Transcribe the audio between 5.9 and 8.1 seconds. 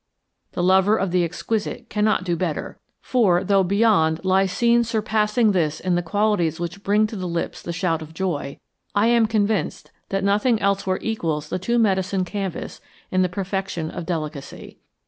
the qualities which bring to the lips the shout